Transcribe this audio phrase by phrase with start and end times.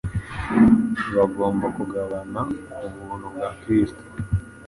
[1.15, 2.41] Bagomba kugabana
[2.91, 4.01] ku buntu bwa Kristo